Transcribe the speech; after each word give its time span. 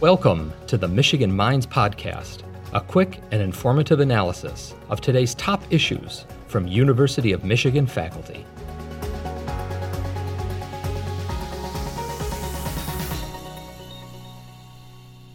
Welcome 0.00 0.54
to 0.66 0.78
the 0.78 0.88
Michigan 0.88 1.30
Minds 1.30 1.66
Podcast, 1.66 2.38
a 2.72 2.80
quick 2.80 3.20
and 3.32 3.42
informative 3.42 4.00
analysis 4.00 4.74
of 4.88 5.02
today's 5.02 5.34
top 5.34 5.62
issues 5.68 6.24
from 6.46 6.66
University 6.66 7.32
of 7.32 7.44
Michigan 7.44 7.86
faculty. 7.86 8.46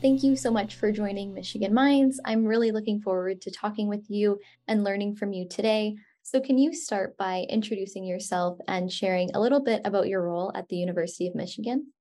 Thank 0.01 0.23
you 0.23 0.35
so 0.35 0.49
much 0.49 0.73
for 0.77 0.91
joining 0.91 1.35
Michigan 1.35 1.71
Minds. 1.71 2.19
I'm 2.25 2.43
really 2.43 2.71
looking 2.71 3.01
forward 3.01 3.41
to 3.41 3.51
talking 3.51 3.87
with 3.87 4.09
you 4.09 4.39
and 4.67 4.83
learning 4.83 5.17
from 5.17 5.31
you 5.31 5.47
today. 5.47 5.95
So, 6.23 6.41
can 6.41 6.57
you 6.57 6.73
start 6.73 7.15
by 7.17 7.45
introducing 7.51 8.03
yourself 8.03 8.57
and 8.67 8.91
sharing 8.91 9.29
a 9.35 9.39
little 9.39 9.63
bit 9.63 9.83
about 9.85 10.07
your 10.07 10.23
role 10.23 10.51
at 10.55 10.69
the 10.69 10.77
University 10.77 11.27
of 11.27 11.35
Michigan? 11.35 11.91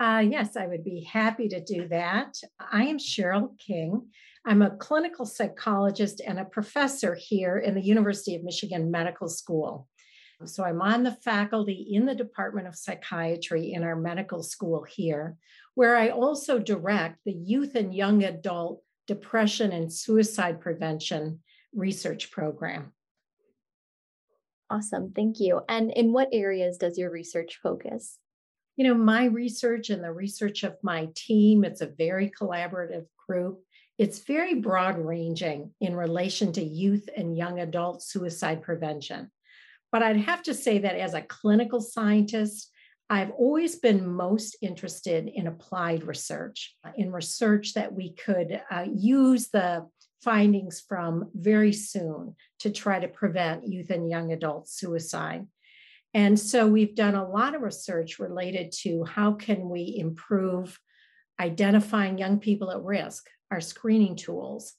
Uh, 0.00 0.24
yes, 0.28 0.56
I 0.56 0.66
would 0.66 0.84
be 0.84 1.02
happy 1.02 1.48
to 1.48 1.60
do 1.60 1.88
that. 1.88 2.36
I 2.58 2.84
am 2.84 2.98
Cheryl 2.98 3.58
King. 3.58 4.06
I'm 4.46 4.62
a 4.62 4.76
clinical 4.76 5.26
psychologist 5.26 6.22
and 6.24 6.38
a 6.38 6.44
professor 6.44 7.16
here 7.16 7.58
in 7.58 7.74
the 7.74 7.82
University 7.82 8.36
of 8.36 8.44
Michigan 8.44 8.92
Medical 8.92 9.28
School. 9.28 9.88
So 10.44 10.62
I'm 10.62 10.80
on 10.80 11.02
the 11.02 11.10
faculty 11.10 11.88
in 11.90 12.06
the 12.06 12.14
Department 12.14 12.68
of 12.68 12.76
Psychiatry 12.76 13.72
in 13.72 13.82
our 13.82 13.96
medical 13.96 14.44
school 14.44 14.84
here, 14.84 15.36
where 15.74 15.96
I 15.96 16.10
also 16.10 16.60
direct 16.60 17.18
the 17.24 17.32
youth 17.32 17.74
and 17.74 17.92
young 17.92 18.22
adult 18.22 18.84
depression 19.08 19.72
and 19.72 19.92
suicide 19.92 20.60
prevention 20.60 21.40
research 21.74 22.30
program. 22.30 22.92
Awesome, 24.70 25.12
thank 25.14 25.40
you. 25.40 25.62
And 25.68 25.90
in 25.90 26.12
what 26.12 26.28
areas 26.32 26.78
does 26.78 26.98
your 26.98 27.10
research 27.10 27.58
focus? 27.60 28.18
You 28.78 28.84
know, 28.84 28.94
my 28.94 29.24
research 29.24 29.90
and 29.90 30.04
the 30.04 30.12
research 30.12 30.62
of 30.62 30.76
my 30.84 31.08
team, 31.16 31.64
it's 31.64 31.80
a 31.80 31.92
very 31.98 32.30
collaborative 32.30 33.06
group. 33.26 33.60
It's 33.98 34.20
very 34.20 34.54
broad 34.54 34.96
ranging 34.96 35.72
in 35.80 35.96
relation 35.96 36.52
to 36.52 36.62
youth 36.62 37.08
and 37.16 37.36
young 37.36 37.58
adult 37.58 38.04
suicide 38.04 38.62
prevention. 38.62 39.32
But 39.90 40.04
I'd 40.04 40.18
have 40.18 40.44
to 40.44 40.54
say 40.54 40.78
that 40.78 40.94
as 40.94 41.14
a 41.14 41.22
clinical 41.22 41.80
scientist, 41.80 42.70
I've 43.10 43.32
always 43.32 43.74
been 43.74 44.06
most 44.06 44.56
interested 44.62 45.26
in 45.26 45.48
applied 45.48 46.04
research, 46.04 46.76
in 46.96 47.10
research 47.10 47.74
that 47.74 47.92
we 47.92 48.12
could 48.12 48.62
uh, 48.70 48.86
use 48.94 49.48
the 49.48 49.88
findings 50.22 50.80
from 50.80 51.30
very 51.34 51.72
soon 51.72 52.36
to 52.60 52.70
try 52.70 53.00
to 53.00 53.08
prevent 53.08 53.66
youth 53.66 53.90
and 53.90 54.08
young 54.08 54.30
adult 54.30 54.68
suicide. 54.68 55.48
And 56.14 56.38
so 56.38 56.66
we've 56.66 56.94
done 56.94 57.14
a 57.14 57.28
lot 57.28 57.54
of 57.54 57.62
research 57.62 58.18
related 58.18 58.72
to 58.82 59.04
how 59.04 59.32
can 59.32 59.68
we 59.68 59.96
improve 59.98 60.78
identifying 61.40 62.18
young 62.18 62.40
people 62.40 62.70
at 62.70 62.82
risk, 62.82 63.28
our 63.50 63.60
screening 63.60 64.16
tools. 64.16 64.74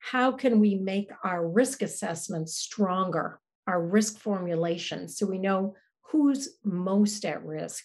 How 0.00 0.32
can 0.32 0.60
we 0.60 0.76
make 0.76 1.10
our 1.24 1.46
risk 1.46 1.82
assessments 1.82 2.56
stronger, 2.56 3.38
our 3.66 3.82
risk 3.82 4.18
formulation, 4.18 5.08
so 5.08 5.26
we 5.26 5.38
know 5.38 5.74
who's 6.02 6.56
most 6.64 7.24
at 7.24 7.44
risk 7.44 7.84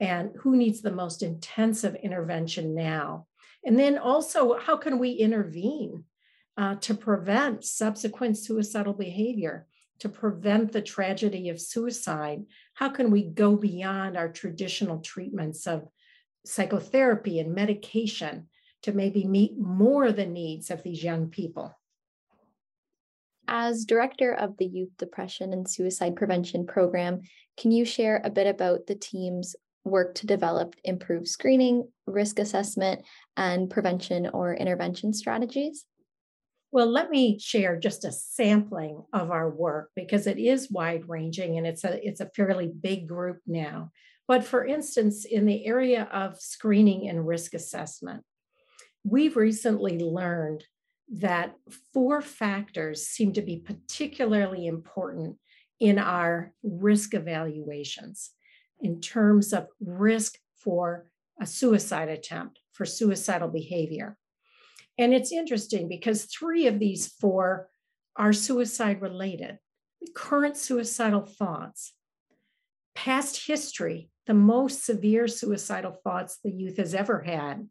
and 0.00 0.30
who 0.38 0.56
needs 0.56 0.80
the 0.80 0.92
most 0.92 1.22
intensive 1.22 1.96
intervention 1.96 2.74
now? 2.74 3.26
And 3.64 3.78
then 3.78 3.98
also, 3.98 4.56
how 4.58 4.76
can 4.76 5.00
we 5.00 5.10
intervene 5.10 6.04
uh, 6.56 6.76
to 6.76 6.94
prevent 6.94 7.64
subsequent 7.64 8.38
suicidal 8.38 8.92
behavior? 8.92 9.66
To 10.00 10.08
prevent 10.08 10.72
the 10.72 10.82
tragedy 10.82 11.48
of 11.48 11.60
suicide, 11.60 12.44
how 12.74 12.88
can 12.88 13.10
we 13.10 13.24
go 13.24 13.56
beyond 13.56 14.16
our 14.16 14.28
traditional 14.28 15.00
treatments 15.00 15.66
of 15.66 15.88
psychotherapy 16.46 17.40
and 17.40 17.54
medication 17.54 18.48
to 18.82 18.92
maybe 18.92 19.24
meet 19.24 19.58
more 19.58 20.04
of 20.04 20.16
the 20.16 20.26
needs 20.26 20.70
of 20.70 20.82
these 20.82 21.02
young 21.02 21.28
people? 21.28 21.76
As 23.48 23.86
director 23.86 24.32
of 24.34 24.56
the 24.58 24.66
Youth 24.66 24.92
Depression 24.98 25.52
and 25.52 25.68
Suicide 25.68 26.16
Prevention 26.16 26.66
Program, 26.66 27.22
can 27.56 27.70
you 27.70 27.84
share 27.84 28.20
a 28.22 28.30
bit 28.30 28.46
about 28.46 28.86
the 28.86 28.94
team's 28.94 29.56
work 29.84 30.14
to 30.16 30.26
develop 30.26 30.74
improved 30.84 31.28
screening, 31.28 31.88
risk 32.06 32.38
assessment, 32.38 33.02
and 33.36 33.70
prevention 33.70 34.28
or 34.28 34.54
intervention 34.54 35.12
strategies? 35.12 35.86
Well, 36.70 36.90
let 36.90 37.10
me 37.10 37.38
share 37.38 37.78
just 37.78 38.04
a 38.04 38.12
sampling 38.12 39.02
of 39.12 39.30
our 39.30 39.48
work 39.48 39.90
because 39.96 40.26
it 40.26 40.38
is 40.38 40.70
wide 40.70 41.08
ranging 41.08 41.56
and 41.56 41.66
it's 41.66 41.82
a 41.82 42.06
it's 42.06 42.20
a 42.20 42.30
fairly 42.36 42.68
big 42.68 43.08
group 43.08 43.38
now. 43.46 43.90
But 44.26 44.44
for 44.44 44.66
instance, 44.66 45.24
in 45.24 45.46
the 45.46 45.64
area 45.64 46.06
of 46.12 46.38
screening 46.38 47.08
and 47.08 47.26
risk 47.26 47.54
assessment, 47.54 48.22
we've 49.02 49.36
recently 49.36 49.98
learned 49.98 50.64
that 51.10 51.54
four 51.94 52.20
factors 52.20 53.06
seem 53.06 53.32
to 53.32 53.40
be 53.40 53.56
particularly 53.56 54.66
important 54.66 55.38
in 55.80 55.98
our 55.98 56.52
risk 56.62 57.14
evaluations 57.14 58.32
in 58.82 59.00
terms 59.00 59.54
of 59.54 59.68
risk 59.80 60.34
for 60.62 61.10
a 61.40 61.46
suicide 61.46 62.10
attempt, 62.10 62.60
for 62.72 62.84
suicidal 62.84 63.48
behavior. 63.48 64.17
And 64.98 65.14
it's 65.14 65.32
interesting 65.32 65.88
because 65.88 66.24
three 66.24 66.66
of 66.66 66.78
these 66.78 67.06
four 67.06 67.68
are 68.16 68.32
suicide 68.32 69.00
related 69.00 69.58
current 70.14 70.56
suicidal 70.56 71.22
thoughts, 71.22 71.92
past 72.94 73.46
history, 73.46 74.10
the 74.26 74.34
most 74.34 74.84
severe 74.84 75.28
suicidal 75.28 75.92
thoughts 76.04 76.38
the 76.42 76.50
youth 76.50 76.76
has 76.76 76.94
ever 76.94 77.22
had, 77.22 77.68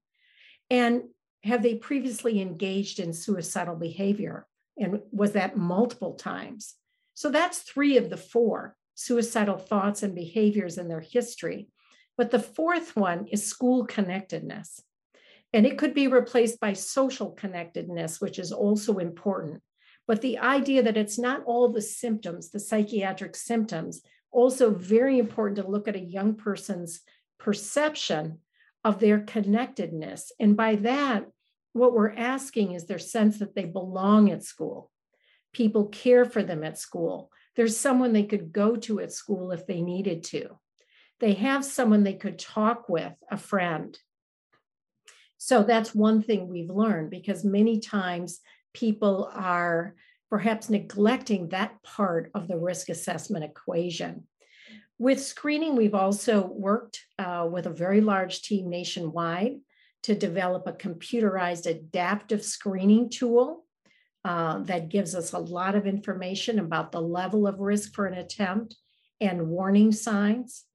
and 0.70 1.04
have 1.44 1.62
they 1.64 1.76
previously 1.76 2.42
engaged 2.42 3.00
in 3.00 3.14
suicidal 3.14 3.76
behavior? 3.76 4.48
And 4.78 5.02
was 5.12 5.34
that 5.34 5.58
multiple 5.58 6.16
times? 6.16 6.76
So 7.14 7.30
that's 7.30 7.60
three 7.60 7.98
of 7.98 8.10
the 8.10 8.18
four 8.18 8.76
suicidal 8.96 9.58
thoughts 9.58 10.04
and 10.04 10.14
behaviors 10.14 10.78
in 10.78 10.88
their 10.88 11.02
history. 11.02 11.70
But 12.18 12.32
the 12.32 12.40
fourth 12.40 12.96
one 12.96 13.28
is 13.28 13.46
school 13.46 13.86
connectedness. 13.86 14.82
And 15.54 15.66
it 15.66 15.78
could 15.78 15.94
be 15.94 16.08
replaced 16.08 16.60
by 16.60 16.74
social 16.74 17.32
connectedness, 17.32 18.20
which 18.20 18.38
is 18.38 18.52
also 18.52 18.98
important. 18.98 19.62
But 20.08 20.22
the 20.22 20.38
idea 20.40 20.84
that 20.84 20.98
it's 20.98 21.20
not 21.20 21.44
all 21.46 21.70
the 21.70 21.82
symptoms, 21.82 22.50
the 22.50 22.60
psychiatric 22.60 23.36
symptoms, 23.36 24.02
also 24.32 24.72
very 24.72 25.20
important 25.20 25.58
to 25.58 25.70
look 25.70 25.88
at 25.88 25.96
a 25.96 26.00
young 26.00 26.36
person's 26.36 27.02
perception 27.40 28.40
of 28.84 29.00
their 29.00 29.20
connectedness. 29.20 30.32
And 30.40 30.56
by 30.56 30.76
that, 30.76 31.26
what 31.74 31.94
we're 31.94 32.14
asking 32.14 32.74
is 32.74 32.86
their 32.86 33.00
sense 33.00 33.40
that 33.40 33.56
they 33.56 33.66
belong 33.66 34.32
at 34.32 34.44
school. 34.44 34.92
People 35.54 35.88
care 35.88 36.26
for 36.26 36.44
them 36.44 36.64
at 36.64 36.78
school. 36.78 37.32
There's 37.56 37.78
someone 37.78 38.14
they 38.14 38.24
could 38.24 38.52
go 38.52 38.76
to 38.76 39.00
at 39.00 39.12
school 39.12 39.52
if 39.52 39.66
they 39.66 39.82
needed 39.82 40.24
to. 40.26 40.60
They 41.20 41.34
have 41.34 41.66
someone 41.66 42.04
they 42.04 42.14
could 42.14 42.38
talk 42.38 42.88
with, 42.90 43.14
a 43.32 43.38
friend. 43.38 43.98
So 45.38 45.64
that's 45.64 45.96
one 45.96 46.22
thing 46.22 46.48
we've 46.48 46.70
learned 46.70 47.10
because 47.10 47.44
many 47.44 47.80
times 47.80 48.40
people 48.74 49.30
are 49.34 49.96
perhaps 50.30 50.70
neglecting 50.70 51.50
that 51.50 51.82
part 51.84 52.32
of 52.34 52.48
the 52.48 52.58
risk 52.58 52.90
assessment 52.90 53.46
equation. 53.46 54.24
With 55.00 55.24
screening, 55.24 55.76
we've 55.76 55.94
also 55.94 56.46
worked 56.46 57.06
uh, 57.20 57.48
with 57.50 57.68
a 57.68 57.72
very 57.72 58.02
large 58.02 58.42
team 58.42 58.70
nationwide 58.70 59.58
to 60.04 60.16
develop 60.16 60.68
a 60.68 60.74
computerized 60.74 61.68
adaptive 61.68 62.44
screening 62.44 63.10
tool 63.10 63.66
uh, 64.26 64.60
that 64.60 64.90
gives 64.90 65.16
us 65.16 65.34
a 65.34 65.40
lot 65.40 65.76
of 65.76 65.86
information 65.86 66.60
about 66.60 66.92
the 66.92 67.02
level 67.02 67.48
of 67.48 67.60
risk 67.60 67.94
for 67.94 68.08
an 68.08 68.18
attempt 68.18 68.76
and 69.22 69.48
warning 69.48 69.92
signs. 69.92 70.66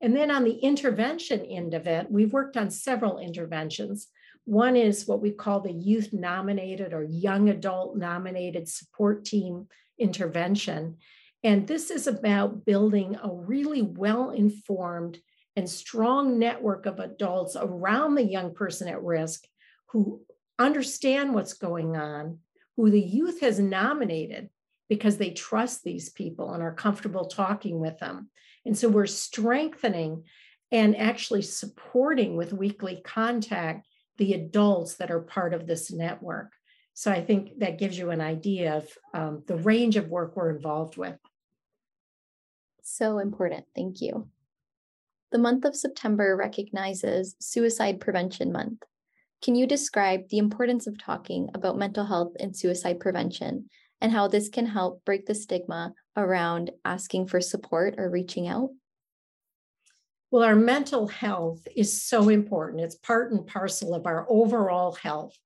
And 0.00 0.16
then 0.16 0.30
on 0.30 0.44
the 0.44 0.56
intervention 0.56 1.44
end 1.44 1.74
of 1.74 1.86
it, 1.86 2.10
we've 2.10 2.32
worked 2.32 2.56
on 2.56 2.70
several 2.70 3.18
interventions. 3.18 4.08
One 4.44 4.76
is 4.76 5.06
what 5.06 5.20
we 5.20 5.30
call 5.30 5.60
the 5.60 5.72
youth 5.72 6.12
nominated 6.12 6.92
or 6.92 7.04
young 7.04 7.48
adult 7.50 7.96
nominated 7.96 8.68
support 8.68 9.24
team 9.24 9.68
intervention. 9.98 10.96
And 11.44 11.66
this 11.66 11.90
is 11.90 12.06
about 12.06 12.64
building 12.64 13.16
a 13.22 13.30
really 13.32 13.82
well 13.82 14.30
informed 14.30 15.18
and 15.56 15.68
strong 15.68 16.38
network 16.38 16.86
of 16.86 17.00
adults 17.00 17.56
around 17.58 18.14
the 18.14 18.24
young 18.24 18.54
person 18.54 18.88
at 18.88 19.02
risk 19.02 19.44
who 19.88 20.22
understand 20.58 21.34
what's 21.34 21.54
going 21.54 21.96
on, 21.96 22.38
who 22.76 22.90
the 22.90 23.00
youth 23.00 23.40
has 23.40 23.58
nominated 23.58 24.48
because 24.90 25.16
they 25.16 25.30
trust 25.30 25.84
these 25.84 26.10
people 26.10 26.52
and 26.52 26.62
are 26.62 26.74
comfortable 26.74 27.26
talking 27.26 27.78
with 27.78 27.96
them. 28.00 28.28
And 28.66 28.76
so 28.76 28.88
we're 28.88 29.06
strengthening 29.06 30.24
and 30.72 30.96
actually 30.96 31.42
supporting 31.42 32.36
with 32.36 32.52
weekly 32.52 33.00
contact 33.02 33.86
the 34.18 34.34
adults 34.34 34.96
that 34.96 35.12
are 35.12 35.20
part 35.20 35.54
of 35.54 35.66
this 35.66 35.92
network. 35.92 36.52
So 36.92 37.10
I 37.12 37.22
think 37.22 37.60
that 37.60 37.78
gives 37.78 37.96
you 37.96 38.10
an 38.10 38.20
idea 38.20 38.78
of 38.78 38.88
um, 39.14 39.44
the 39.46 39.56
range 39.56 39.96
of 39.96 40.08
work 40.08 40.34
we're 40.34 40.50
involved 40.50 40.96
with. 40.96 41.16
So 42.82 43.18
important. 43.18 43.66
Thank 43.76 44.00
you. 44.00 44.28
The 45.30 45.38
month 45.38 45.64
of 45.64 45.76
September 45.76 46.36
recognizes 46.36 47.36
Suicide 47.38 48.00
Prevention 48.00 48.50
Month. 48.50 48.82
Can 49.40 49.54
you 49.54 49.68
describe 49.68 50.28
the 50.28 50.38
importance 50.38 50.88
of 50.88 50.98
talking 50.98 51.48
about 51.54 51.78
mental 51.78 52.04
health 52.04 52.32
and 52.40 52.54
suicide 52.54 52.98
prevention 52.98 53.70
and 54.00 54.12
how 54.12 54.28
this 54.28 54.48
can 54.48 54.66
help 54.66 55.04
break 55.04 55.26
the 55.26 55.34
stigma 55.34 55.94
around 56.16 56.70
asking 56.84 57.26
for 57.26 57.40
support 57.40 57.94
or 57.98 58.10
reaching 58.10 58.48
out? 58.48 58.70
Well, 60.30 60.44
our 60.44 60.56
mental 60.56 61.08
health 61.08 61.66
is 61.74 62.02
so 62.02 62.28
important. 62.28 62.82
It's 62.82 62.94
part 62.94 63.32
and 63.32 63.46
parcel 63.46 63.94
of 63.94 64.06
our 64.06 64.26
overall 64.28 64.92
health, 64.92 65.36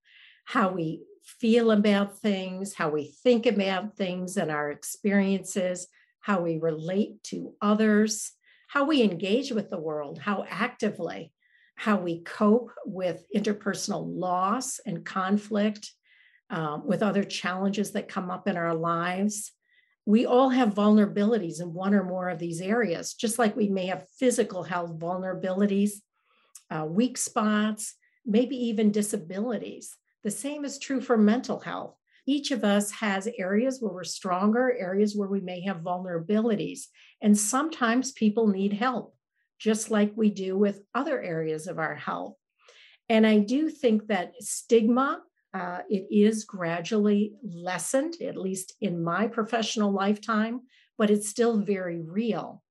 how 0.45 0.73
we 0.73 1.03
feel 1.25 1.71
about 1.71 2.19
things, 2.19 2.75
how 2.75 2.91
we 2.91 3.15
think 3.23 3.47
about 3.47 3.97
things 3.97 4.37
and 4.37 4.51
our 4.51 4.71
experiences, 4.71 5.87
how 6.21 6.43
we 6.43 6.59
relate 6.59 7.23
to 7.25 7.55
others, 7.63 8.33
how 8.69 8.85
we 8.85 9.03
engage 9.03 9.53
with 9.53 9.71
the 9.71 9.81
world, 9.81 10.19
how 10.19 10.45
actively, 10.51 11.33
how 11.77 11.97
we 11.97 12.23
cope 12.23 12.71
with 12.85 13.25
interpersonal 13.35 14.05
loss 14.07 14.81
and 14.85 15.05
conflict, 15.05 15.93
um, 16.51 16.87
with 16.87 17.03
other 17.03 17.25
challenges 17.25 17.93
that 17.93 18.09
come 18.09 18.31
up 18.31 18.47
in 18.49 18.57
our 18.57 18.75
lives. 18.75 19.53
We 20.07 20.27
all 20.27 20.51
have 20.51 20.75
vulnerabilities 20.75 21.61
in 21.61 21.73
one 21.73 21.95
or 21.95 22.05
more 22.05 22.29
of 22.29 22.39
these 22.39 22.61
areas, 22.61 23.15
just 23.15 23.39
like 23.39 23.57
we 23.57 23.69
may 23.69 23.87
have 23.87 24.07
physical 24.19 24.63
health 24.63 24.99
vulnerabilities, 24.99 25.93
uh, 26.71 26.85
weak 26.87 27.17
spots, 27.17 27.95
maybe 28.27 28.57
even 28.57 28.93
disabilities. 28.93 29.97
The 30.23 30.31
same 30.31 30.65
is 30.65 30.79
true 30.79 31.01
for 31.01 31.17
mental 31.17 31.61
health. 31.61 31.97
Each 32.27 32.51
of 32.51 32.65
us 32.65 32.91
has 32.93 33.29
areas 33.39 33.81
where 33.81 33.93
we're 33.93 34.05
stronger, 34.05 34.75
areas 34.79 35.15
where 35.15 35.29
we 35.29 35.41
may 35.41 35.63
have 35.63 35.79
vulnerabilities. 35.79 36.87
And 37.21 37.37
sometimes 37.37 38.13
people 38.13 38.49
need 38.49 38.73
help, 38.73 39.15
just 39.59 39.91
like 39.91 40.13
we 40.15 40.31
do 40.31 40.57
with 40.57 40.81
other 40.95 41.21
areas 41.21 41.67
of 41.67 41.79
our 41.79 41.95
health. 41.95 42.37
And 43.09 43.27
I 43.27 43.39
do 43.39 43.69
think 43.69 44.07
that 44.07 44.33
stigma, 44.41 45.21
uh, 45.55 45.79
it 45.89 46.07
is 46.11 46.45
gradually 46.45 47.33
lessened, 47.43 48.17
at 48.21 48.37
least 48.37 48.75
in 48.81 49.03
my 49.03 49.29
professional 49.29 49.93
lifetime, 49.93 50.63
but 50.99 51.11
it's 51.11 51.29
still 51.29 51.59
very 51.59 52.01
real. 52.01 52.63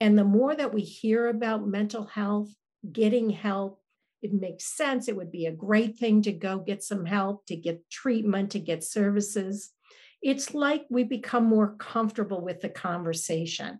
And 0.00 0.18
the 0.18 0.24
more 0.24 0.54
that 0.54 0.74
we 0.74 0.82
hear 0.82 1.28
about 1.28 1.66
mental 1.66 2.04
health, 2.04 2.50
getting 2.92 3.30
help, 3.30 3.80
it 4.20 4.32
makes 4.32 4.76
sense. 4.76 5.06
It 5.06 5.16
would 5.16 5.30
be 5.30 5.46
a 5.46 5.52
great 5.52 5.96
thing 5.96 6.22
to 6.22 6.32
go 6.32 6.58
get 6.58 6.82
some 6.82 7.04
help, 7.04 7.46
to 7.46 7.56
get 7.56 7.88
treatment, 7.88 8.50
to 8.50 8.58
get 8.58 8.82
services. 8.82 9.70
It's 10.20 10.54
like 10.54 10.84
we 10.90 11.04
become 11.04 11.44
more 11.44 11.76
comfortable 11.76 12.40
with 12.40 12.60
the 12.60 12.68
conversation. 12.68 13.78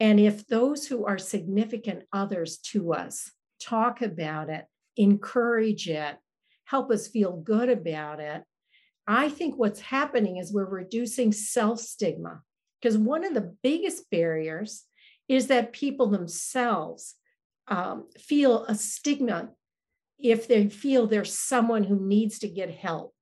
And 0.00 0.18
if 0.18 0.46
those 0.46 0.86
who 0.86 1.04
are 1.04 1.18
significant 1.18 2.04
others 2.12 2.58
to 2.70 2.94
us 2.94 3.30
talk 3.60 4.02
about 4.02 4.48
it, 4.48 4.64
encourage 4.96 5.88
it, 5.88 6.16
help 6.72 6.90
us 6.90 7.06
feel 7.06 7.36
good 7.36 7.68
about 7.68 8.18
it, 8.18 8.42
I 9.06 9.28
think 9.28 9.58
what's 9.58 9.80
happening 9.80 10.38
is 10.38 10.52
we're 10.52 10.64
reducing 10.64 11.30
self 11.30 11.78
stigma. 11.80 12.40
Because 12.80 12.96
one 12.96 13.24
of 13.24 13.34
the 13.34 13.54
biggest 13.62 14.10
barriers 14.10 14.84
is 15.28 15.48
that 15.48 15.74
people 15.74 16.08
themselves 16.08 17.14
um, 17.68 18.08
feel 18.18 18.64
a 18.64 18.74
stigma 18.74 19.50
if 20.18 20.48
they 20.48 20.68
feel 20.68 21.06
there's 21.06 21.38
someone 21.38 21.84
who 21.84 22.00
needs 22.00 22.38
to 22.38 22.48
get 22.48 22.70
help. 22.70 23.12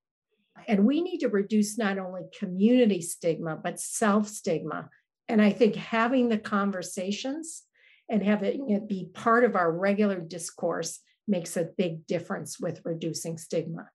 And 0.68 0.86
we 0.86 1.02
need 1.02 1.18
to 1.18 1.28
reduce 1.28 1.76
not 1.76 1.98
only 1.98 2.22
community 2.38 3.02
stigma, 3.02 3.56
but 3.56 3.80
self 3.80 4.28
stigma. 4.28 4.88
And 5.28 5.42
I 5.42 5.50
think 5.50 5.74
having 5.74 6.28
the 6.28 6.38
conversations 6.38 7.64
and 8.08 8.22
having 8.22 8.70
it 8.70 8.88
be 8.88 9.10
part 9.12 9.42
of 9.42 9.56
our 9.56 9.72
regular 9.72 10.20
discourse 10.20 11.00
makes 11.26 11.56
a 11.56 11.68
big 11.76 12.06
difference 12.06 12.58
with 12.60 12.82
reducing 12.84 13.38
stigma. 13.38 13.88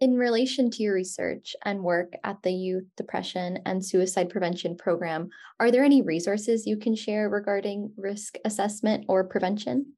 In 0.00 0.14
relation 0.14 0.70
to 0.70 0.82
your 0.82 0.94
research 0.94 1.56
and 1.64 1.82
work 1.82 2.12
at 2.22 2.42
the 2.44 2.52
Youth 2.52 2.84
Depression 2.96 3.58
and 3.66 3.84
Suicide 3.84 4.30
Prevention 4.30 4.76
Program, 4.76 5.28
are 5.58 5.72
there 5.72 5.82
any 5.82 6.02
resources 6.02 6.66
you 6.66 6.76
can 6.76 6.94
share 6.94 7.28
regarding 7.28 7.92
risk 7.96 8.36
assessment 8.44 9.06
or 9.08 9.24
prevention? 9.24 9.94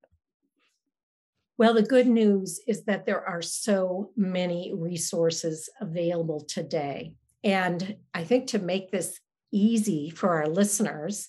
Well, 1.59 1.75
the 1.75 1.83
good 1.83 2.07
news 2.07 2.61
is 2.67 2.85
that 2.85 3.05
there 3.05 3.23
are 3.23 3.43
so 3.43 4.13
many 4.17 4.73
resources 4.75 5.69
available 5.83 6.41
today. 6.49 7.13
And 7.45 7.97
I 8.15 8.25
think 8.25 8.47
to 8.49 8.59
make 8.59 8.91
this 8.91 9.21
easy 9.53 10.09
for 10.09 10.31
our 10.31 10.49
listeners, 10.49 11.29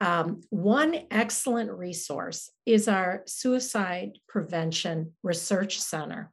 um, 0.00 0.42
one 0.50 1.06
excellent 1.10 1.70
resource 1.72 2.50
is 2.66 2.88
our 2.88 3.22
Suicide 3.26 4.18
Prevention 4.28 5.12
Research 5.22 5.78
Center. 5.80 6.32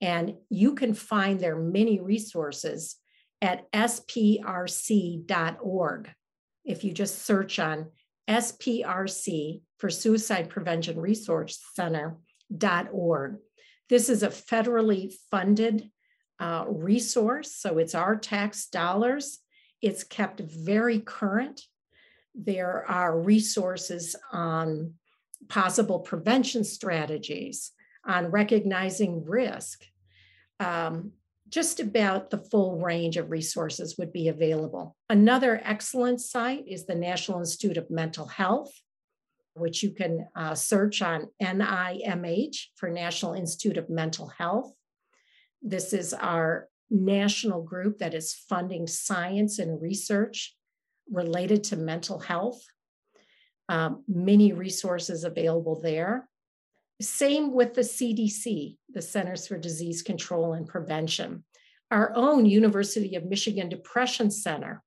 And 0.00 0.34
you 0.48 0.74
can 0.74 0.94
find 0.94 1.38
their 1.38 1.56
many 1.56 2.00
resources 2.00 2.96
at 3.40 3.70
sprc.org. 3.72 5.24
If 6.64 6.84
you 6.84 6.92
just 6.92 7.24
search 7.24 7.58
on 7.58 7.90
SPRC 8.28 9.62
for 9.78 9.90
Suicide 9.90 10.48
Prevention 10.48 10.98
Resource 10.98 11.60
Center.org. 11.74 13.36
This 13.88 14.08
is 14.08 14.22
a 14.22 14.28
federally 14.28 15.12
funded 15.30 15.90
uh, 16.38 16.64
resource, 16.68 17.54
so 17.54 17.78
it's 17.78 17.94
our 17.94 18.16
tax 18.16 18.68
dollars. 18.68 19.40
It's 19.80 20.04
kept 20.04 20.40
very 20.40 21.00
current. 21.00 21.62
There 22.34 22.84
are 22.88 23.20
resources 23.20 24.16
on 24.32 24.94
possible 25.48 26.00
prevention 26.00 26.64
strategies, 26.64 27.72
on 28.04 28.30
recognizing 28.30 29.24
risk. 29.24 29.84
Um, 30.60 31.12
just 31.48 31.80
about 31.80 32.30
the 32.30 32.38
full 32.38 32.78
range 32.80 33.16
of 33.18 33.30
resources 33.30 33.98
would 33.98 34.12
be 34.12 34.28
available. 34.28 34.96
Another 35.10 35.60
excellent 35.64 36.20
site 36.20 36.64
is 36.66 36.86
the 36.86 36.94
National 36.94 37.40
Institute 37.40 37.76
of 37.76 37.90
Mental 37.90 38.26
Health 38.26 38.72
which 39.54 39.82
you 39.82 39.90
can 39.90 40.26
uh, 40.34 40.54
search 40.54 41.02
on 41.02 41.28
NIMH 41.42 42.66
for 42.76 42.88
National 42.88 43.34
Institute 43.34 43.76
of 43.76 43.90
Mental 43.90 44.28
Health. 44.28 44.72
This 45.60 45.92
is 45.92 46.14
our 46.14 46.68
national 46.90 47.62
group 47.62 47.98
that 47.98 48.14
is 48.14 48.34
funding 48.48 48.86
science 48.86 49.58
and 49.58 49.80
research 49.80 50.54
related 51.10 51.64
to 51.64 51.76
mental 51.76 52.18
health. 52.18 52.62
Um, 53.68 54.04
many 54.08 54.52
resources 54.52 55.24
available 55.24 55.80
there. 55.80 56.28
Same 57.00 57.52
with 57.52 57.74
the 57.74 57.82
CDC, 57.82 58.76
the 58.90 59.02
Centers 59.02 59.46
for 59.46 59.58
Disease 59.58 60.02
Control 60.02 60.52
and 60.52 60.66
Prevention. 60.66 61.44
Our 61.90 62.12
own 62.14 62.46
University 62.46 63.16
of 63.16 63.24
Michigan 63.24 63.68
Depression 63.68 64.30
Center 64.30 64.82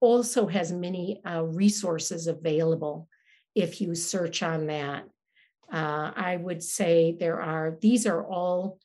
also 0.00 0.46
has 0.46 0.72
many 0.72 1.20
uh, 1.24 1.42
resources 1.42 2.26
available 2.26 3.08
if 3.54 3.80
you 3.80 3.94
search 3.94 4.42
on 4.42 4.66
that. 4.66 5.04
Uh, 5.72 6.12
I 6.14 6.36
would 6.36 6.62
say 6.62 7.16
there 7.18 7.40
are, 7.40 7.78
these 7.80 8.06
are 8.06 8.24
all 8.24 8.78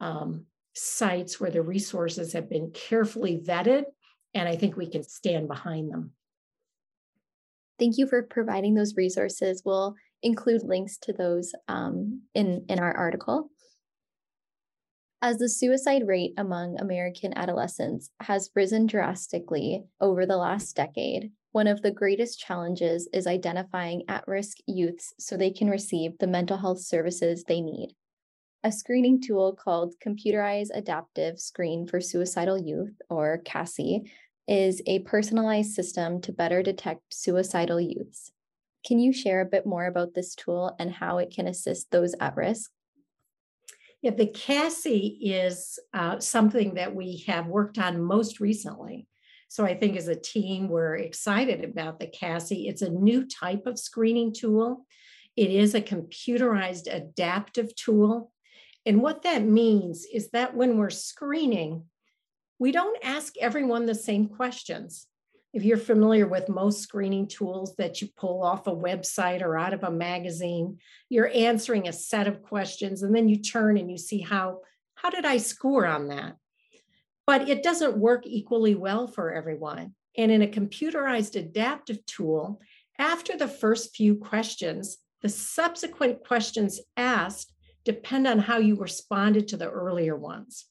um, 0.00 0.46
sites 0.74 1.38
where 1.38 1.50
the 1.50 1.62
resources 1.62 2.32
have 2.32 2.48
been 2.48 2.70
carefully 2.72 3.40
vetted, 3.44 3.84
and 4.34 4.48
I 4.48 4.56
think 4.56 4.76
we 4.76 4.88
can 4.88 5.02
stand 5.02 5.48
behind 5.48 5.90
them. 5.90 6.12
Thank 7.78 7.98
you 7.98 8.06
for 8.06 8.22
providing 8.22 8.74
those 8.74 8.96
resources. 8.96 9.62
We'll 9.64 9.94
include 10.22 10.62
links 10.62 10.98
to 10.98 11.12
those 11.12 11.52
um, 11.68 12.22
in, 12.34 12.64
in 12.68 12.78
our 12.78 12.96
article. 12.96 13.50
As 15.20 15.38
the 15.38 15.48
suicide 15.48 16.06
rate 16.06 16.34
among 16.36 16.80
American 16.80 17.36
adolescents 17.36 18.10
has 18.20 18.50
risen 18.56 18.86
drastically 18.86 19.84
over 20.00 20.26
the 20.26 20.36
last 20.36 20.74
decade, 20.74 21.30
one 21.52 21.66
of 21.66 21.82
the 21.82 21.90
greatest 21.90 22.40
challenges 22.40 23.08
is 23.12 23.26
identifying 23.26 24.02
at 24.08 24.26
risk 24.26 24.58
youths 24.66 25.14
so 25.18 25.36
they 25.36 25.50
can 25.50 25.68
receive 25.68 26.18
the 26.18 26.26
mental 26.26 26.56
health 26.56 26.80
services 26.80 27.44
they 27.44 27.60
need. 27.60 27.94
A 28.64 28.72
screening 28.72 29.20
tool 29.20 29.54
called 29.54 29.94
Computerized 30.04 30.70
Adaptive 30.72 31.38
Screen 31.38 31.86
for 31.86 32.00
Suicidal 32.00 32.58
Youth, 32.58 32.94
or 33.10 33.42
CASSY, 33.44 34.10
is 34.48 34.82
a 34.86 35.00
personalized 35.00 35.72
system 35.72 36.20
to 36.22 36.32
better 36.32 36.62
detect 36.62 37.14
suicidal 37.14 37.80
youths. 37.80 38.32
Can 38.84 38.98
you 38.98 39.12
share 39.12 39.40
a 39.40 39.46
bit 39.46 39.64
more 39.66 39.86
about 39.86 40.14
this 40.14 40.34
tool 40.34 40.74
and 40.78 40.90
how 40.90 41.18
it 41.18 41.32
can 41.34 41.46
assist 41.46 41.90
those 41.90 42.14
at 42.20 42.36
risk? 42.36 42.70
Yeah, 44.02 44.10
the 44.10 44.26
CASSY 44.26 45.18
is 45.22 45.78
uh, 45.94 46.18
something 46.18 46.74
that 46.74 46.92
we 46.92 47.24
have 47.28 47.46
worked 47.46 47.78
on 47.78 48.02
most 48.02 48.40
recently. 48.40 49.06
So 49.48 49.64
I 49.64 49.74
think 49.74 49.96
as 49.96 50.08
a 50.08 50.16
team, 50.16 50.68
we're 50.68 50.96
excited 50.96 51.62
about 51.62 52.00
the 52.00 52.08
CASSY. 52.08 52.66
It's 52.66 52.82
a 52.82 52.88
new 52.88 53.26
type 53.26 53.66
of 53.66 53.78
screening 53.78 54.32
tool. 54.34 54.86
It 55.36 55.50
is 55.50 55.74
a 55.74 55.80
computerized 55.80 56.92
adaptive 56.92 57.74
tool. 57.76 58.32
And 58.84 59.00
what 59.00 59.22
that 59.22 59.44
means 59.44 60.04
is 60.12 60.30
that 60.30 60.56
when 60.56 60.78
we're 60.78 60.90
screening, 60.90 61.84
we 62.62 62.70
don't 62.70 62.96
ask 63.02 63.34
everyone 63.40 63.86
the 63.86 63.94
same 63.94 64.28
questions. 64.28 65.08
If 65.52 65.64
you're 65.64 65.76
familiar 65.76 66.28
with 66.28 66.48
most 66.48 66.80
screening 66.80 67.26
tools 67.26 67.74
that 67.74 68.00
you 68.00 68.06
pull 68.16 68.40
off 68.40 68.68
a 68.68 68.70
website 68.70 69.42
or 69.42 69.58
out 69.58 69.72
of 69.72 69.82
a 69.82 69.90
magazine, 69.90 70.78
you're 71.08 71.32
answering 71.34 71.88
a 71.88 71.92
set 71.92 72.28
of 72.28 72.40
questions 72.40 73.02
and 73.02 73.12
then 73.12 73.28
you 73.28 73.38
turn 73.42 73.78
and 73.78 73.90
you 73.90 73.98
see 73.98 74.20
how 74.20 74.60
how 74.94 75.10
did 75.10 75.24
I 75.24 75.38
score 75.38 75.84
on 75.84 76.06
that? 76.10 76.36
But 77.26 77.48
it 77.48 77.64
doesn't 77.64 77.98
work 77.98 78.26
equally 78.26 78.76
well 78.76 79.08
for 79.08 79.34
everyone. 79.34 79.96
And 80.16 80.30
in 80.30 80.42
a 80.42 80.46
computerized 80.46 81.34
adaptive 81.34 82.06
tool, 82.06 82.60
after 82.96 83.36
the 83.36 83.48
first 83.48 83.96
few 83.96 84.14
questions, 84.14 84.98
the 85.20 85.28
subsequent 85.28 86.24
questions 86.24 86.78
asked 86.96 87.52
depend 87.84 88.28
on 88.28 88.38
how 88.38 88.58
you 88.58 88.76
responded 88.76 89.48
to 89.48 89.56
the 89.56 89.68
earlier 89.68 90.16
ones. 90.16 90.66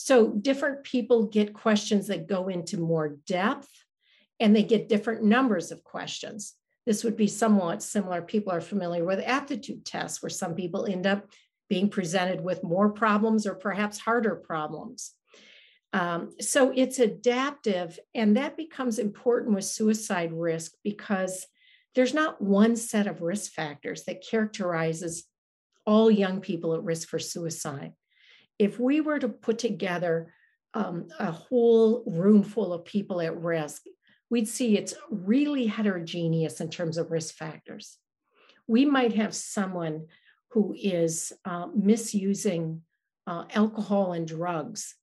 So 0.00 0.28
different 0.28 0.84
people 0.84 1.26
get 1.26 1.52
questions 1.52 2.06
that 2.06 2.28
go 2.28 2.46
into 2.46 2.78
more 2.78 3.16
depth 3.26 3.68
and 4.38 4.54
they 4.54 4.62
get 4.62 4.88
different 4.88 5.24
numbers 5.24 5.72
of 5.72 5.82
questions. 5.82 6.54
This 6.86 7.02
would 7.02 7.16
be 7.16 7.26
somewhat 7.26 7.82
similar. 7.82 8.22
People 8.22 8.52
are 8.52 8.60
familiar 8.60 9.04
with 9.04 9.18
aptitude 9.18 9.84
tests, 9.84 10.22
where 10.22 10.30
some 10.30 10.54
people 10.54 10.86
end 10.86 11.04
up 11.04 11.26
being 11.68 11.90
presented 11.90 12.40
with 12.40 12.62
more 12.62 12.90
problems 12.90 13.44
or 13.44 13.56
perhaps 13.56 13.98
harder 13.98 14.36
problems. 14.36 15.14
Um, 15.92 16.30
so 16.40 16.72
it's 16.72 17.00
adaptive, 17.00 17.98
and 18.14 18.36
that 18.36 18.56
becomes 18.56 19.00
important 19.00 19.56
with 19.56 19.64
suicide 19.64 20.32
risk 20.32 20.74
because 20.84 21.44
there's 21.96 22.14
not 22.14 22.40
one 22.40 22.76
set 22.76 23.08
of 23.08 23.20
risk 23.20 23.50
factors 23.50 24.04
that 24.04 24.24
characterizes 24.24 25.24
all 25.84 26.08
young 26.08 26.40
people 26.40 26.74
at 26.74 26.84
risk 26.84 27.08
for 27.08 27.18
suicide. 27.18 27.94
If 28.58 28.78
we 28.80 29.00
were 29.00 29.18
to 29.18 29.28
put 29.28 29.58
together 29.58 30.32
um, 30.74 31.08
a 31.18 31.30
whole 31.30 32.04
room 32.06 32.42
full 32.42 32.72
of 32.72 32.84
people 32.84 33.20
at 33.20 33.40
risk, 33.40 33.82
we'd 34.30 34.48
see 34.48 34.76
it's 34.76 34.94
really 35.10 35.66
heterogeneous 35.66 36.60
in 36.60 36.68
terms 36.70 36.98
of 36.98 37.10
risk 37.10 37.34
factors. 37.34 37.98
We 38.66 38.84
might 38.84 39.14
have 39.14 39.34
someone 39.34 40.06
who 40.50 40.74
is 40.78 41.32
uh, 41.44 41.66
misusing 41.74 42.82
uh, 43.26 43.44
alcohol 43.54 44.12
and 44.12 44.26
drugs, 44.26 44.94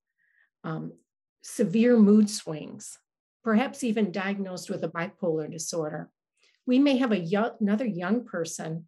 um, 0.64 0.94
severe 1.44 1.98
mood 1.98 2.30
swings, 2.30 2.98
perhaps 3.44 3.84
even 3.84 4.12
diagnosed 4.12 4.70
with 4.70 4.84
a 4.84 4.90
bipolar 4.90 5.52
disorder. 5.52 6.10
We 6.66 6.80
may 6.80 6.98
have 6.98 7.12
a 7.12 7.54
another 7.60 7.86
young 7.86 8.26
person 8.26 8.86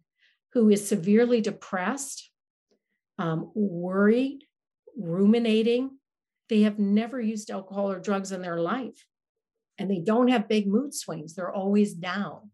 who 0.52 0.70
is 0.70 0.88
severely 0.88 1.40
depressed, 1.40 2.30
um, 3.18 3.52
worried, 3.54 4.44
ruminating. 4.98 5.98
They 6.48 6.62
have 6.62 6.78
never 6.78 7.20
used 7.20 7.50
alcohol 7.50 7.90
or 7.90 8.00
drugs 8.00 8.32
in 8.32 8.42
their 8.42 8.60
life 8.60 9.06
and 9.78 9.90
they 9.90 10.00
don't 10.00 10.28
have 10.28 10.48
big 10.48 10.66
mood 10.66 10.92
swings. 10.92 11.34
They're 11.34 11.52
always 11.52 11.94
down. 11.94 12.50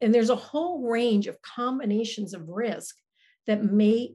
And 0.00 0.14
there's 0.14 0.30
a 0.30 0.36
whole 0.36 0.88
range 0.88 1.26
of 1.26 1.40
combinations 1.42 2.34
of 2.34 2.48
risk 2.48 2.96
that 3.46 3.64
may 3.64 4.14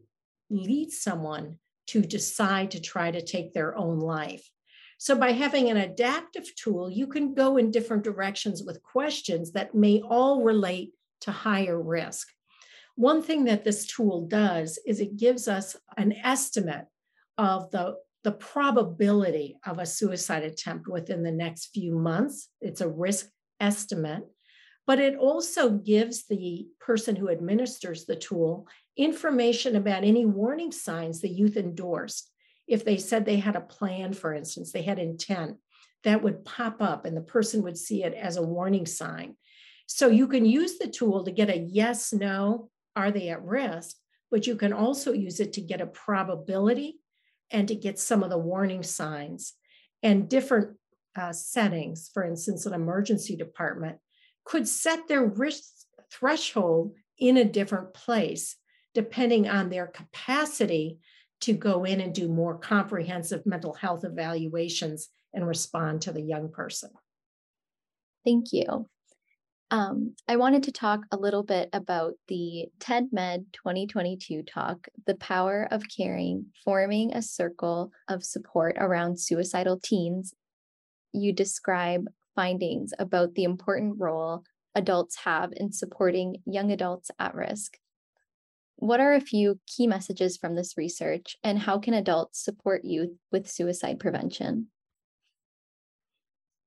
lead 0.49 0.91
someone 0.91 1.57
to 1.87 2.01
decide 2.01 2.71
to 2.71 2.81
try 2.81 3.11
to 3.11 3.21
take 3.21 3.53
their 3.53 3.77
own 3.77 3.99
life. 3.99 4.49
So, 4.97 5.15
by 5.15 5.31
having 5.31 5.69
an 5.69 5.77
adaptive 5.77 6.53
tool, 6.55 6.89
you 6.89 7.07
can 7.07 7.33
go 7.33 7.55
in 7.57 7.71
different 7.71 8.03
directions 8.03 8.63
with 8.63 8.83
questions 8.83 9.53
that 9.53 9.73
may 9.73 10.01
all 10.01 10.43
relate 10.43 10.91
to 11.21 11.31
higher 11.31 11.81
risk. 11.81 12.27
One 12.95 13.21
thing 13.21 13.45
that 13.45 13.63
this 13.63 13.85
tool 13.85 14.27
does 14.27 14.77
is 14.85 14.99
it 14.99 15.15
gives 15.15 15.47
us 15.47 15.77
an 15.95 16.13
estimate 16.23 16.85
of 17.39 17.71
the 17.71 17.95
the 18.25 18.31
probability 18.33 19.57
of 19.65 19.79
a 19.79 19.85
suicide 19.85 20.43
attempt 20.43 20.89
within 20.89 21.23
the 21.23 21.31
next 21.31 21.67
few 21.73 21.97
months. 21.97 22.49
It's 22.59 22.81
a 22.81 22.89
risk 22.89 23.29
estimate, 23.61 24.23
but 24.85 24.99
it 24.99 25.15
also 25.15 25.69
gives 25.69 26.27
the 26.27 26.67
person 26.81 27.15
who 27.15 27.29
administers 27.29 28.05
the 28.05 28.17
tool 28.17 28.67
information 28.97 29.77
about 29.77 30.03
any 30.03 30.25
warning 30.25 30.73
signs 30.73 31.21
the 31.21 31.29
youth 31.29 31.55
endorsed. 31.55 32.29
If 32.67 32.83
they 32.83 32.97
said 32.97 33.23
they 33.23 33.37
had 33.37 33.55
a 33.55 33.61
plan, 33.61 34.11
for 34.11 34.33
instance, 34.33 34.73
they 34.73 34.81
had 34.81 34.99
intent, 34.99 35.55
that 36.03 36.21
would 36.21 36.43
pop 36.43 36.81
up 36.81 37.05
and 37.05 37.15
the 37.15 37.21
person 37.21 37.61
would 37.63 37.77
see 37.77 38.03
it 38.03 38.13
as 38.13 38.35
a 38.35 38.43
warning 38.43 38.85
sign. 38.85 39.37
So 39.87 40.07
you 40.07 40.27
can 40.27 40.45
use 40.45 40.77
the 40.77 40.87
tool 40.87 41.23
to 41.23 41.31
get 41.31 41.49
a 41.49 41.57
yes, 41.57 42.11
no, 42.11 42.69
are 42.97 43.11
they 43.11 43.29
at 43.29 43.43
risk? 43.45 43.95
But 44.29 44.45
you 44.45 44.57
can 44.57 44.73
also 44.73 45.13
use 45.13 45.39
it 45.39 45.53
to 45.53 45.61
get 45.61 45.79
a 45.79 45.87
probability 45.87 46.99
and 47.51 47.67
to 47.67 47.75
get 47.75 47.99
some 47.99 48.23
of 48.23 48.29
the 48.29 48.37
warning 48.37 48.83
signs 48.83 49.53
and 50.03 50.29
different 50.29 50.77
uh, 51.15 51.31
settings, 51.33 52.09
for 52.13 52.23
instance, 52.23 52.65
an 52.65 52.73
emergency 52.73 53.35
department 53.35 53.97
could 54.45 54.67
set 54.67 55.07
their 55.07 55.25
risk 55.25 55.63
threshold 56.11 56.93
in 57.17 57.37
a 57.37 57.45
different 57.45 57.93
place 57.93 58.55
depending 58.93 59.47
on 59.47 59.69
their 59.69 59.87
capacity 59.87 60.97
to 61.41 61.53
go 61.53 61.83
in 61.83 62.01
and 62.01 62.13
do 62.13 62.27
more 62.27 62.57
comprehensive 62.57 63.45
mental 63.45 63.73
health 63.73 64.03
evaluations 64.03 65.09
and 65.33 65.47
respond 65.47 66.01
to 66.01 66.11
the 66.11 66.21
young 66.21 66.49
person. 66.49 66.89
Thank 68.25 68.51
you. 68.51 68.89
Um, 69.71 70.15
I 70.27 70.37
wanted 70.37 70.63
to 70.63 70.71
talk 70.71 71.01
a 71.11 71.17
little 71.17 71.43
bit 71.43 71.69
about 71.73 72.13
the 72.27 72.69
TEDMED 72.79 73.53
2022 73.53 74.41
talk, 74.41 74.87
The 75.05 75.13
Power 75.15 75.67
of 75.69 75.83
Caring, 75.95 76.47
Forming 76.65 77.13
a 77.13 77.21
Circle 77.21 77.91
of 78.07 78.23
Support 78.23 78.77
Around 78.79 79.19
Suicidal 79.19 79.79
Teens. 79.79 80.33
You 81.13 81.33
describe 81.33 82.05
findings 82.35 82.93
about 82.97 83.35
the 83.35 83.43
important 83.43 83.95
role 83.99 84.43
adults 84.73 85.17
have 85.17 85.51
in 85.55 85.71
supporting 85.71 86.37
young 86.47 86.71
adults 86.71 87.11
at 87.19 87.35
risk. 87.35 87.77
What 88.77 88.99
are 88.99 89.13
a 89.13 89.21
few 89.21 89.59
key 89.67 89.85
messages 89.85 90.35
from 90.37 90.55
this 90.55 90.77
research, 90.77 91.37
and 91.43 91.59
how 91.59 91.77
can 91.77 91.93
adults 91.93 92.43
support 92.43 92.85
youth 92.85 93.11
with 93.31 93.47
suicide 93.47 93.99
prevention? 93.99 94.67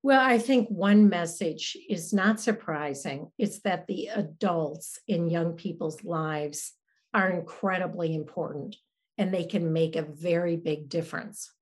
Well, 0.05 0.21
I 0.21 0.39
think 0.39 0.69
one 0.69 1.09
message 1.09 1.77
is 1.89 2.13
not 2.13 2.41
surprising. 2.41 3.31
It's 3.39 3.61
that 3.61 3.87
the 3.87 4.09
adults 4.09 4.99
in 5.07 5.31
young 5.31 5.53
people's 5.53 6.03
lives 6.03 6.73
are 7.15 7.31
incredibly 7.31 8.15
important 8.15 8.77
and 9.17 9.33
they 9.33 9.45
can 9.45 9.73
make 9.73 9.95
a 9.95 10.03
very 10.03 10.57
big 10.57 10.89
difference. 10.89 11.53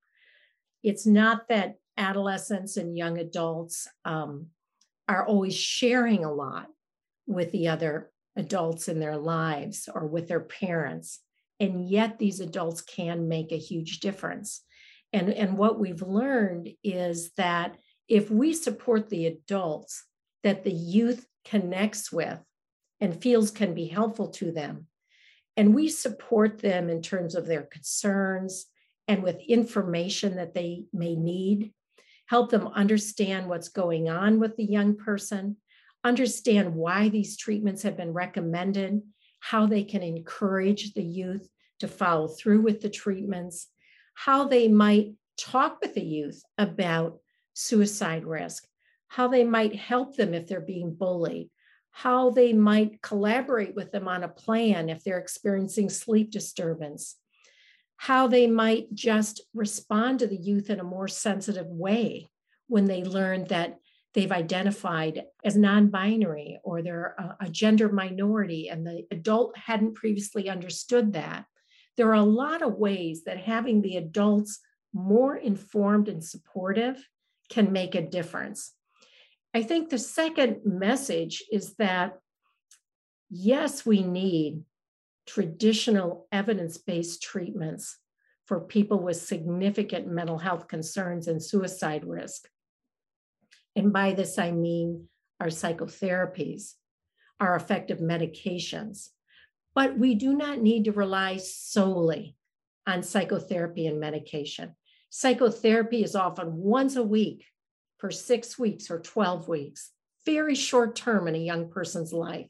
It's 0.82 1.06
not 1.06 1.49
that 1.49 1.75
adolescents 1.99 2.78
and 2.78 2.97
young 2.97 3.18
adults 3.18 3.87
um, 4.06 4.47
are 5.06 5.26
always 5.26 5.54
sharing 5.54 6.25
a 6.25 6.32
lot 6.32 6.68
with 7.26 7.52
the 7.52 7.68
other 7.68 8.11
adults 8.37 8.88
in 8.88 9.00
their 9.00 9.18
lives 9.18 9.87
or 9.92 10.06
with 10.06 10.28
their 10.28 10.40
parents. 10.40 11.20
And 11.59 11.87
yet, 11.87 12.18
these 12.18 12.40
adults 12.40 12.80
can 12.80 13.28
make 13.28 13.52
a 13.52 13.59
huge 13.59 14.00
difference. 14.00 14.62
And, 15.12 15.28
and 15.28 15.59
what 15.59 15.78
we've 15.78 16.00
learned 16.00 16.70
is 16.82 17.32
that 17.37 17.76
if 18.11 18.29
we 18.29 18.52
support 18.52 19.09
the 19.09 19.26
adults 19.26 20.05
that 20.43 20.64
the 20.64 20.73
youth 20.73 21.26
connects 21.45 22.12
with 22.12 22.40
and 23.00 23.23
feels 23.23 23.52
can 23.52 23.73
be 23.73 23.87
helpful 23.87 24.29
to 24.29 24.50
them, 24.50 24.88
and 25.57 25.75
we 25.75 25.88
support 25.88 26.59
them 26.59 26.90
in 26.90 27.00
terms 27.02 27.35
of 27.37 27.47
their 27.47 27.62
concerns 27.62 28.67
and 29.07 29.23
with 29.23 29.40
information 29.49 30.37
that 30.37 30.55
they 30.55 30.85
may 30.93 31.14
need, 31.14 31.73
help 32.26 32.50
them 32.50 32.67
understand 32.69 33.49
what's 33.49 33.69
going 33.69 34.09
on 34.09 34.40
with 34.40 34.57
the 34.57 34.64
young 34.64 34.97
person, 34.97 35.57
understand 36.02 36.75
why 36.75 37.09
these 37.09 37.37
treatments 37.37 37.83
have 37.83 37.97
been 37.97 38.12
recommended, 38.12 39.02
how 39.38 39.67
they 39.67 39.85
can 39.85 40.02
encourage 40.02 40.95
the 40.95 41.02
youth 41.02 41.49
to 41.79 41.87
follow 41.87 42.26
through 42.26 42.61
with 42.61 42.81
the 42.81 42.90
treatments, 42.90 43.69
how 44.14 44.49
they 44.49 44.67
might 44.67 45.12
talk 45.38 45.79
with 45.81 45.95
the 45.95 46.05
youth 46.05 46.43
about 46.59 47.21
suicide 47.54 48.25
risk, 48.25 48.64
how 49.09 49.28
they 49.28 49.45
might 49.45 49.75
help 49.75 50.16
them 50.16 50.35
if 50.35 50.47
they're 50.47 50.61
being 50.61 50.95
bullied, 50.95 51.50
how 51.90 52.30
they 52.30 52.52
might 52.52 53.02
collaborate 53.02 53.75
with 53.75 53.90
them 53.92 54.09
on 54.09 54.23
a 54.23 54.28
plan 54.28 54.88
if 54.88 55.02
they're 55.02 55.19
experiencing 55.19 55.88
sleep 55.88 56.30
disturbance, 56.30 57.16
how 57.97 58.26
they 58.26 58.47
might 58.47 58.92
just 58.95 59.42
respond 59.52 60.19
to 60.21 60.26
the 60.26 60.37
youth 60.37 60.71
in 60.71 60.80
a 60.80 60.85
more 60.85 61.09
sensitive 61.09 61.66
way 61.66 62.28
when 62.69 62.87
they 62.87 63.04
learn 63.04 63.45
that 63.45 63.78
they've 64.14 64.33
identified 64.33 65.25
as 65.45 65.57
non 65.57 65.88
binary 65.88 66.59
or 66.64 66.83
they're 66.83 67.14
a, 67.19 67.45
a, 67.47 67.49
gender 67.49 67.90
minority 67.90 68.69
and 68.69 68.87
the 68.87 69.07
adult 69.11 69.57
hadn't 69.57 69.95
previously 69.95 70.49
understood 70.49 71.12
that. 71.12 71.45
There 71.97 72.09
are 72.09 72.14
a 72.14 72.23
lot 72.23 72.62
of 72.62 72.75
ways 72.75 73.25
that 73.25 73.38
having 73.38 73.83
the 73.83 73.97
adults 73.97 74.61
more 74.92 75.37
informed 75.37 76.09
and 76.09 76.25
supportive 76.25 77.07
can 77.50 77.73
make 77.73 77.95
a 77.95 78.02
difference. 78.09 78.73
I 79.52 79.62
think 79.62 79.90
the 79.90 79.99
second 79.99 80.61
message 80.64 81.42
is 81.50 81.75
that 81.75 82.19
yes, 83.28 83.85
we 83.85 84.02
need 84.02 84.62
traditional 85.26 86.26
evidence 86.33 86.78
based 86.78 87.23
treatments 87.23 87.99
for 88.47 88.61
people 88.61 89.00
with 89.00 89.16
significant 89.16 90.09
mental 90.09 90.38
health 90.38 90.66
concerns 90.66 91.28
and 91.28 91.42
suicide 91.42 92.04
risk. 92.04 92.49
And 93.76 93.92
by 93.92 94.12
this, 94.12 94.38
I 94.38 94.50
mean 94.50 95.09
our 95.40 95.47
psychotherapies, 95.47 96.75
our 97.38 97.54
effective 97.54 97.99
medications. 97.99 99.11
But 99.75 99.97
we 99.97 100.16
do 100.16 100.35
not 100.35 100.59
need 100.61 100.85
to 100.87 100.92
rely 100.92 101.37
solely 101.37 102.37
on 102.87 103.02
psychotherapy 103.02 103.87
and 103.87 104.00
medication. 104.00 104.75
Psychotherapy 105.11 106.05
is 106.05 106.14
often 106.14 106.57
once 106.57 106.95
a 106.95 107.02
week 107.02 107.45
for 107.99 108.12
six 108.12 108.57
weeks 108.57 108.90
or 108.90 109.00
12 109.00 109.49
weeks, 109.49 109.90
very 110.25 110.55
short 110.55 110.95
term 110.95 111.26
in 111.26 111.35
a 111.35 111.38
young 111.38 111.69
person's 111.69 112.12
life. 112.12 112.47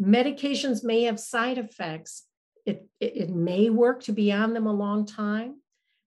Medications 0.00 0.84
may 0.84 1.02
have 1.02 1.18
side 1.18 1.58
effects. 1.58 2.24
It, 2.64 2.86
it, 3.00 3.16
it, 3.16 3.30
may 3.30 3.68
work 3.68 4.04
to 4.04 4.12
be 4.12 4.30
on 4.30 4.54
them 4.54 4.66
a 4.66 4.72
long 4.72 5.06
time, 5.06 5.60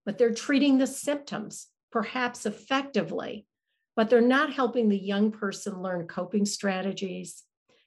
but 0.06 0.16
they're 0.16 0.32
treating 0.32 0.78
the 0.78 0.86
symptoms, 0.86 1.66
perhaps 1.92 2.46
effectively, 2.46 3.46
but 3.94 4.08
they're 4.08 4.20
not 4.20 4.52
helping 4.52 4.88
the 4.88 4.98
young 4.98 5.30
person 5.30 5.82
learn 5.82 6.06
coping 6.06 6.46
strategies, 6.46 7.42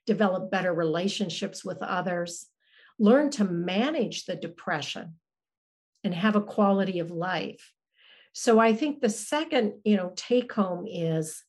develop 0.05 0.51
better 0.51 0.73
relationships 0.73 1.65
with 1.65 1.81
others, 1.81 2.45
learn 2.99 3.31
to 3.31 3.43
manage 3.43 4.25
the 4.25 4.35
depression 4.35 5.15
and 6.07 6.15
have 6.15 6.37
a 6.37 6.41
quality 6.41 6.99
of 6.99 7.11
life. 7.11 7.73
So 8.31 8.59
I 8.59 8.73
think 8.73 9.01
the 9.01 9.09
second, 9.09 9.73
you 9.83 9.97
know, 9.97 10.13
take 10.15 10.53
home 10.53 10.85
is 10.87 11.43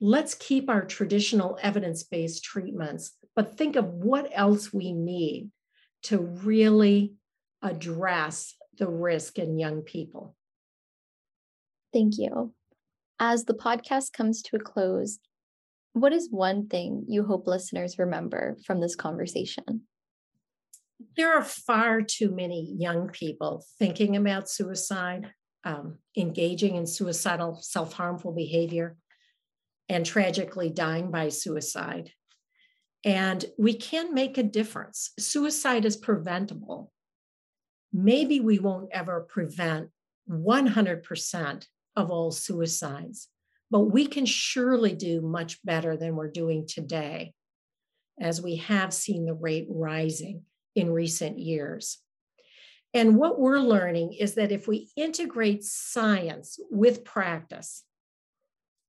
let's 0.00 0.32
keep 0.32 0.70
our 0.70 0.82
traditional 0.82 1.58
evidence-based 1.60 2.42
treatments, 2.42 3.12
but 3.36 3.58
think 3.58 3.76
of 3.76 3.84
what 3.84 4.30
else 4.32 4.72
we 4.72 4.94
need 4.94 5.50
to 6.04 6.20
really 6.20 7.12
address 7.60 8.54
the 8.78 8.88
risk 8.88 9.38
in 9.38 9.58
young 9.58 9.82
people. 9.82 10.36
Thank 11.92 12.14
you. 12.16 12.54
As 13.20 13.44
the 13.44 13.52
podcast 13.52 14.14
comes 14.14 14.40
to 14.44 14.56
a 14.56 14.58
close, 14.58 15.18
what 15.92 16.14
is 16.14 16.30
one 16.30 16.66
thing 16.66 17.04
you 17.08 17.24
hope 17.24 17.46
listeners 17.46 17.98
remember 17.98 18.56
from 18.64 18.80
this 18.80 18.96
conversation? 18.96 19.82
There 21.16 21.32
are 21.32 21.42
far 21.42 22.02
too 22.02 22.30
many 22.30 22.74
young 22.78 23.08
people 23.08 23.64
thinking 23.78 24.16
about 24.16 24.50
suicide, 24.50 25.32
um, 25.64 25.98
engaging 26.16 26.76
in 26.76 26.86
suicidal, 26.86 27.58
self 27.62 27.92
harmful 27.94 28.32
behavior, 28.32 28.96
and 29.88 30.04
tragically 30.04 30.70
dying 30.70 31.10
by 31.10 31.28
suicide. 31.28 32.12
And 33.04 33.44
we 33.58 33.74
can 33.74 34.14
make 34.14 34.38
a 34.38 34.42
difference. 34.42 35.10
Suicide 35.18 35.84
is 35.84 35.96
preventable. 35.96 36.92
Maybe 37.92 38.40
we 38.40 38.58
won't 38.58 38.90
ever 38.92 39.26
prevent 39.28 39.90
100% 40.30 41.66
of 41.96 42.10
all 42.10 42.30
suicides, 42.30 43.28
but 43.70 43.80
we 43.80 44.06
can 44.06 44.24
surely 44.24 44.94
do 44.94 45.20
much 45.20 45.62
better 45.64 45.96
than 45.96 46.16
we're 46.16 46.30
doing 46.30 46.66
today, 46.66 47.34
as 48.20 48.40
we 48.40 48.56
have 48.56 48.94
seen 48.94 49.26
the 49.26 49.34
rate 49.34 49.66
rising 49.68 50.44
in 50.74 50.92
recent 50.92 51.38
years. 51.38 51.98
And 52.94 53.16
what 53.16 53.38
we're 53.38 53.58
learning 53.58 54.12
is 54.12 54.34
that 54.34 54.52
if 54.52 54.68
we 54.68 54.90
integrate 54.96 55.64
science 55.64 56.58
with 56.70 57.04
practice, 57.04 57.84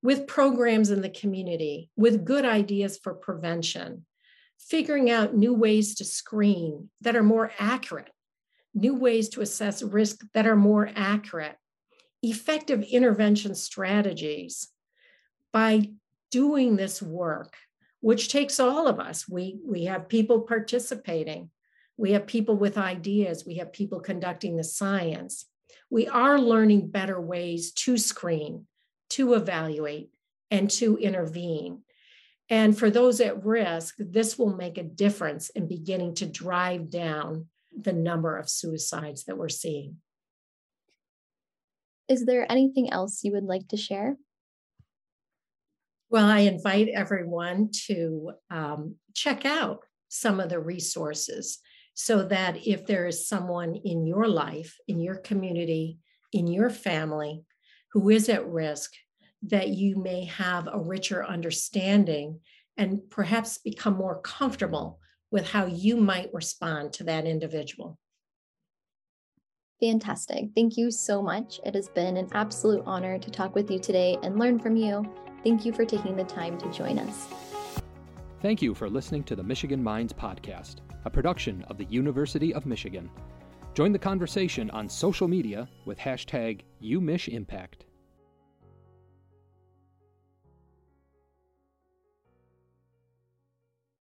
with 0.02 0.28
programs 0.28 0.92
in 0.92 1.02
the 1.02 1.10
community, 1.10 1.90
with 1.96 2.26
good 2.26 2.44
ideas 2.44 2.98
for 3.02 3.14
prevention, 3.14 4.06
figuring 4.60 5.10
out 5.10 5.36
new 5.36 5.54
ways 5.54 5.96
to 5.96 6.06
screen 6.06 6.90
that 7.02 7.16
are 7.16 7.24
more 7.24 7.52
accurate, 7.58 8.10
new 8.74 8.96
ways 8.96 9.30
to 9.30 9.42
assess 9.42 9.82
risk 9.82 10.26
that 10.34 10.48
are 10.48 10.56
more 10.56 10.90
accurate, 10.96 11.56
effective 12.22 12.84
intervention 12.84 13.56
strategies, 13.56 14.68
by 15.54 15.90
doing 16.32 16.76
this 16.76 17.02
work, 17.02 17.56
which 18.02 18.28
takes 18.28 18.60
all 18.60 18.88
of 18.88 19.00
us. 19.00 19.30
We, 19.30 19.60
we 19.64 19.86
have 19.86 20.10
people 20.10 20.42
participating, 20.42 21.52
we 21.98 22.12
have 22.14 22.28
people 22.28 22.56
with 22.56 22.78
ideas, 22.78 23.46
we 23.46 23.56
have 23.56 23.72
people 23.72 24.00
conducting 24.00 24.56
the 24.58 24.64
science. 24.64 25.46
We 25.90 26.08
are 26.08 26.40
learning 26.40 26.90
better 26.90 27.22
ways 27.22 27.72
to 27.74 27.98
screen, 27.98 28.66
to 29.12 29.34
evaluate, 29.36 30.10
and 30.50 30.70
to 30.72 30.98
intervene. 30.98 31.84
And 32.50 32.78
for 32.78 32.90
those 32.90 33.22
at 33.22 33.44
risk, 33.46 33.96
this 34.00 34.38
will 34.38 34.56
make 34.56 34.78
a 34.78 34.84
difference 34.84 35.50
in 35.50 35.68
beginning 35.68 36.16
to 36.16 36.26
drive 36.26 36.90
down 36.90 37.48
the 37.76 37.94
number 37.94 38.38
of 38.38 38.50
suicides 38.50 39.26
that 39.26 39.38
we're 39.38 39.50
seeing. 39.50 39.98
Is 42.10 42.26
there 42.26 42.52
anything 42.52 42.92
else 42.92 43.24
you 43.24 43.32
would 43.32 43.46
like 43.46 43.68
to 43.70 43.78
share? 43.78 44.18
Well, 46.10 46.26
I 46.26 46.40
invite 46.40 46.90
everyone 46.90 47.70
to 47.88 48.34
um, 48.52 48.96
check 49.16 49.46
out 49.46 49.80
some 50.10 50.40
of 50.40 50.50
the 50.50 50.60
resources 50.60 51.60
so 51.94 52.24
that 52.24 52.66
if 52.66 52.86
there 52.86 53.08
is 53.08 53.28
someone 53.28 53.76
in 53.76 54.06
your 54.06 54.28
life, 54.28 54.78
in 54.88 55.00
your 55.00 55.16
community, 55.16 56.00
in 56.32 56.48
your 56.48 56.70
family 56.70 57.44
who 57.92 58.10
is 58.10 58.30
at 58.30 58.48
risk, 58.48 58.92
that 59.44 59.70
you 59.70 59.98
may 59.98 60.26
have 60.26 60.68
a 60.72 60.80
richer 60.80 61.26
understanding 61.26 62.40
and 62.78 63.02
perhaps 63.10 63.60
become 63.60 63.96
more 63.96 64.20
comfortable 64.22 65.00
with 65.32 65.50
how 65.50 65.66
you 65.66 65.98
might 65.98 66.34
respond 66.34 66.94
to 66.94 67.04
that 67.04 67.26
individual. 67.26 68.00
Fantastic. 69.80 70.50
Thank 70.56 70.78
you 70.78 70.90
so 70.92 71.22
much. 71.22 71.60
It 71.66 71.76
has 71.76 71.90
been 71.90 72.18
an 72.18 72.30
absolute 72.32 72.84
honor 72.86 73.20
to 73.20 73.30
talk 73.30 73.54
with 73.54 73.70
you 73.70 73.80
today 73.80 74.18
and 74.24 74.40
learn 74.40 74.60
from 74.60 74.78
you. 74.78 75.06
Thank 75.44 75.66
you 75.66 75.74
for 75.74 75.84
taking 75.84 76.16
the 76.16 76.24
time 76.24 76.58
to 76.60 76.72
join 76.72 76.98
us. 77.00 77.28
Thank 78.42 78.62
you 78.62 78.74
for 78.74 78.90
listening 78.90 79.24
to 79.26 79.36
the 79.36 79.44
Michigan 79.44 79.84
Minds 79.84 80.14
Podcast, 80.14 80.78
a 81.06 81.10
production 81.10 81.64
of 81.70 81.78
the 81.78 81.86
University 81.86 82.54
of 82.54 82.66
Michigan. 82.66 83.10
Join 83.74 83.92
the 83.92 84.00
conversation 84.00 84.70
on 84.72 84.88
social 84.88 85.28
media 85.28 85.68
with 85.86 85.98
hashtag 85.98 86.62
UMichImpact. 86.82 87.86